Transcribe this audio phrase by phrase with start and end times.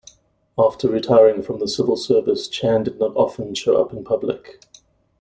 [0.57, 4.59] After retiring from the civil service, Chan did not often show up in public.